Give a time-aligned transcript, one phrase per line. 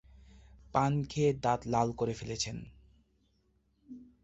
[0.73, 2.57] পান খেয়ে দাঁত লাল করে ফেলেছেন।